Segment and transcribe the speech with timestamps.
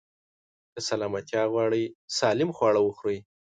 [0.73, 1.83] که سلامتيا غواړئ،
[2.17, 3.19] سالم خواړه وخورئ.